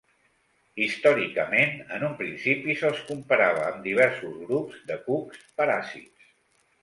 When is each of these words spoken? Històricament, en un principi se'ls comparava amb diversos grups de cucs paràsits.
Històricament, 0.83 1.75
en 1.97 2.05
un 2.07 2.15
principi 2.21 2.77
se'ls 2.79 3.03
comparava 3.11 3.67
amb 3.67 3.85
diversos 3.89 4.41
grups 4.49 4.79
de 4.93 4.97
cucs 5.11 5.45
paràsits. 5.61 6.33